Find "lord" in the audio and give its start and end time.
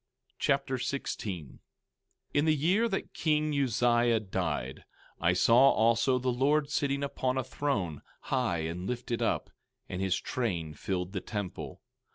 6.31-6.71